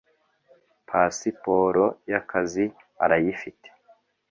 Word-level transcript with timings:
Pasiporo 0.87 1.83
y 2.09 2.13
‘akazi 2.19 2.65
arayifite. 3.03 3.67